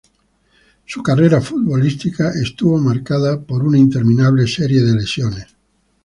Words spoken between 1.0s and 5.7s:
carrera futbolística estuvo marcada por una interminable serie de lesiones.